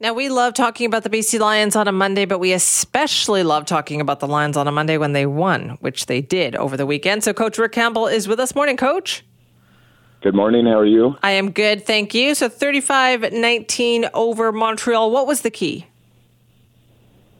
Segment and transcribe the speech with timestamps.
[0.00, 3.64] Now, we love talking about the BC Lions on a Monday, but we especially love
[3.64, 6.86] talking about the Lions on a Monday when they won, which they did over the
[6.86, 7.24] weekend.
[7.24, 8.54] So, Coach Rick Campbell is with us.
[8.54, 9.24] Morning, Coach.
[10.20, 10.66] Good morning.
[10.66, 11.16] How are you?
[11.24, 11.84] I am good.
[11.84, 12.36] Thank you.
[12.36, 15.10] So, 35 19 over Montreal.
[15.10, 15.86] What was the key?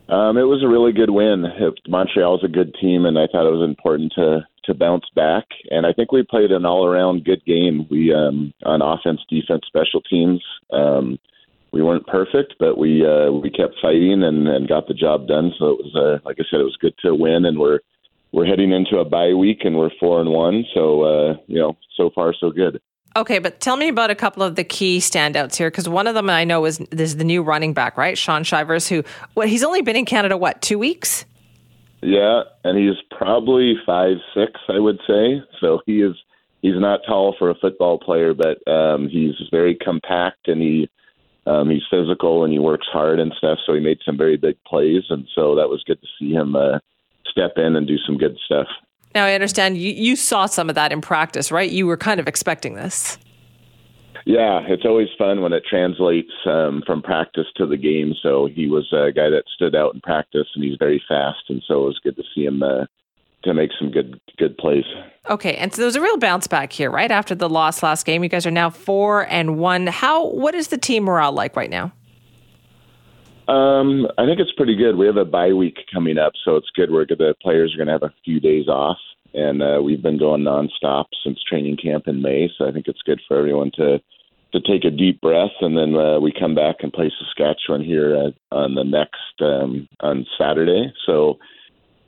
[0.09, 1.45] Um, it was a really good win.
[1.87, 5.45] Montreal is a good team, and I thought it was important to to bounce back.
[5.71, 7.87] And I think we played an all around good game.
[7.89, 10.43] We um, on offense, defense, special teams.
[10.73, 11.21] Um,
[11.73, 15.53] we weren't perfect, but we uh, we kept fighting and, and got the job done.
[15.59, 17.81] So it was, uh, like I said, it was good to win, and we're
[18.33, 20.65] we're heading into a bye week, and we're four and one.
[20.75, 22.81] So uh, you know, so far so good.
[23.17, 26.15] Okay, but tell me about a couple of the key standouts here, because one of
[26.15, 29.03] them I know is is the new running back, right, Sean Shivers, who
[29.35, 31.25] what he's only been in Canada what two weeks?
[32.01, 35.43] Yeah, and he's probably five six, I would say.
[35.61, 36.15] So he is
[36.63, 40.89] he's not tall for a football player, but um, he's very compact and he
[41.47, 43.59] um, he's physical and he works hard and stuff.
[43.67, 46.57] So he made some very big plays, and so that was good to see him
[46.57, 46.79] uh,
[47.27, 48.67] step in and do some good stuff.
[49.15, 51.71] Now I understand you, you saw some of that in practice, right?
[51.71, 53.19] You were kind of expecting this.
[54.27, 58.13] Yeah, it's always fun when it translates um, from practice to the game.
[58.23, 61.63] So he was a guy that stood out in practice, and he's very fast, and
[61.67, 62.85] so it was good to see him uh,
[63.45, 64.85] to make some good good plays.
[65.29, 68.07] Okay, and so there was a real bounce back here, right after the loss last
[68.07, 68.23] game.
[68.23, 69.87] You guys are now four and one.
[69.87, 71.93] How what is the team morale like right now?
[73.49, 74.97] Um, I think it's pretty good.
[74.97, 76.91] We have a bye week coming up, so it's good.
[76.91, 78.99] We're the players are going to have a few days off,
[79.33, 82.51] and uh, we've been going nonstop since training camp in May.
[82.59, 84.01] So I think it's good for everyone to
[84.53, 88.17] to take a deep breath, and then uh, we come back and play Saskatchewan here
[88.17, 90.93] uh, on the next um, on Saturday.
[91.05, 91.39] So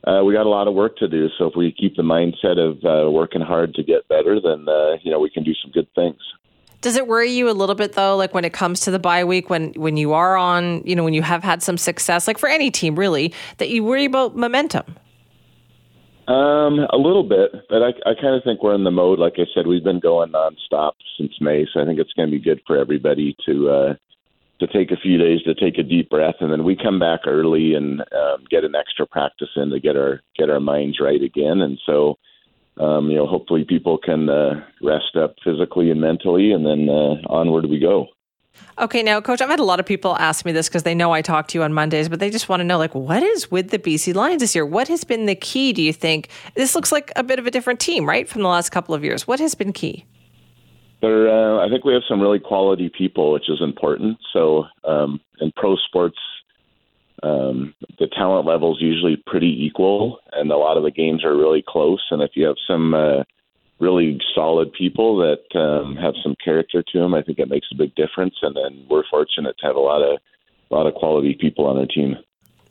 [0.05, 1.29] uh, we got a lot of work to do.
[1.39, 4.97] So if we keep the mindset of uh, working hard to get better, then uh,
[5.03, 6.19] you know we can do some good things.
[6.81, 9.25] Does it worry you a little bit though, like when it comes to the bye
[9.25, 12.39] week, when when you are on, you know, when you have had some success, like
[12.39, 14.97] for any team really, that you worry about momentum?
[16.27, 19.19] Um, a little bit, but I, I kind of think we're in the mode.
[19.19, 22.31] Like I said, we've been going nonstop since May, so I think it's going to
[22.31, 23.95] be good for everybody to uh,
[24.61, 27.21] to take a few days to take a deep breath, and then we come back
[27.27, 31.23] early and um, get an extra practice in to get our get our minds right
[31.23, 31.61] again.
[31.61, 32.19] And so,
[32.79, 37.17] um, you know, hopefully people can uh, rest up physically and mentally, and then uh,
[37.29, 38.07] onward we go.
[38.79, 41.13] Okay, now, Coach, I've had a lot of people ask me this because they know
[41.13, 43.51] I talk to you on Mondays, but they just want to know, like, what is
[43.51, 44.67] with the BC Lions this year?
[44.67, 45.73] What has been the key?
[45.73, 48.49] Do you think this looks like a bit of a different team, right, from the
[48.49, 49.27] last couple of years?
[49.27, 50.05] What has been key?
[51.01, 54.19] There, uh, I think we have some really quality people, which is important.
[54.33, 56.19] So, um, in pro sports,
[57.23, 61.37] um, the talent level is usually pretty equal, and a lot of the games are
[61.37, 62.03] really close.
[62.11, 63.25] And if you have some uh,
[63.79, 67.77] really solid people that um, have some character to them, I think it makes a
[67.77, 68.35] big difference.
[68.43, 70.19] And then we're fortunate to have a lot of
[70.71, 72.17] a lot of quality people on our team.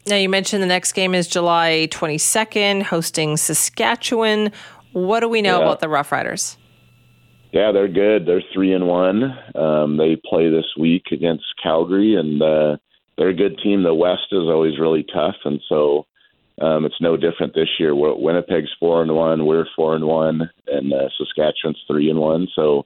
[0.07, 4.51] Now you mentioned the next game is July 22nd, hosting Saskatchewan.
[4.93, 5.65] What do we know yeah.
[5.65, 6.55] about the Roughriders?
[7.51, 8.25] Yeah, they're good.
[8.25, 9.23] They're three and one.
[9.55, 12.77] Um, they play this week against Calgary, and uh,
[13.17, 13.83] they're a good team.
[13.83, 16.05] The West is always really tough, and so
[16.61, 17.95] um, it's no different this year.
[17.95, 19.45] Winnipeg's four and one.
[19.45, 22.47] We're four and one, and uh, Saskatchewan's three and one.
[22.55, 22.85] So,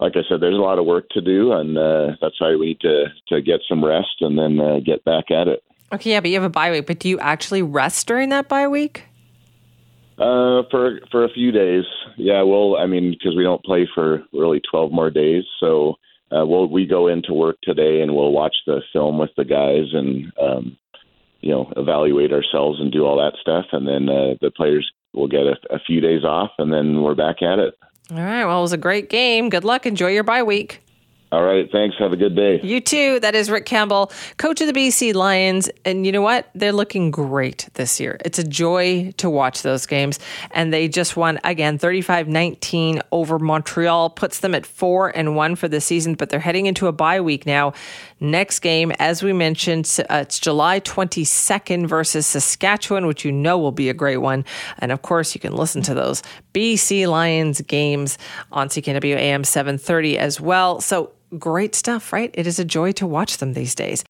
[0.00, 2.66] like I said, there's a lot of work to do, and uh, that's why we
[2.66, 5.62] need to to get some rest and then uh, get back at it.
[5.92, 6.86] Okay, yeah, but you have a bye week.
[6.86, 9.04] But do you actually rest during that bye week?
[10.16, 11.84] Uh, for for a few days,
[12.16, 12.42] yeah.
[12.42, 15.96] Well, I mean, because we don't play for really twelve more days, so
[16.30, 19.86] uh, we'll we go into work today and we'll watch the film with the guys
[19.92, 20.76] and um,
[21.40, 25.28] you know evaluate ourselves and do all that stuff, and then uh, the players will
[25.28, 27.74] get a, a few days off, and then we're back at it.
[28.12, 28.44] All right.
[28.44, 29.48] Well, it was a great game.
[29.48, 29.84] Good luck.
[29.84, 30.83] Enjoy your bye week.
[31.34, 31.68] All right.
[31.72, 31.96] Thanks.
[31.98, 32.60] Have a good day.
[32.62, 33.18] You too.
[33.18, 35.68] That is Rick Campbell, coach of the BC Lions.
[35.84, 36.48] And you know what?
[36.54, 38.18] They're looking great this year.
[38.24, 40.20] It's a joy to watch those games.
[40.52, 45.56] And they just won again 35 19 over Montreal, puts them at four and one
[45.56, 46.14] for the season.
[46.14, 47.72] But they're heading into a bye week now.
[48.20, 53.72] Next game, as we mentioned, uh, it's July 22nd versus Saskatchewan, which you know will
[53.72, 54.44] be a great one.
[54.78, 56.22] And of course, you can listen to those
[56.54, 58.18] BC Lions games
[58.52, 60.80] on CKNW AM 730 as well.
[60.80, 62.30] So great stuff, right?
[62.34, 64.02] It is a joy to watch them these days.